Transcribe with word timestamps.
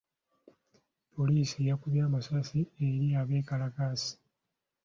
Poliisi 1.15 1.57
yakubye 1.69 2.01
amasasi 2.07 2.59
eri 2.87 3.07
abeekalakaasi. 3.21 4.13